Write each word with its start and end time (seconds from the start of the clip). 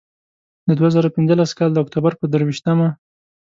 د 0.67 0.69
دوه 0.77 0.89
زره 0.95 1.09
پینځلس 1.15 1.51
کال 1.59 1.69
د 1.73 1.77
اکتوبر 1.83 2.13
پر 2.19 2.27
درویشتمه. 2.33 2.87